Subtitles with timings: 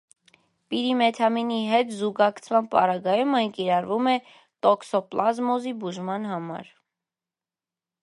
[0.73, 4.17] Պիրիմեթամինի հետ զուգակցման պարագայում այն կիրառվում է
[4.67, 6.77] տոքսոպլազմոզի բուժման համար։